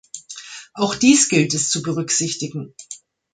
Auch 0.73 0.95
dies 0.95 1.29
gilt 1.29 1.53
es 1.53 1.69
zu 1.69 1.83
berücksichtigen. 1.83 2.73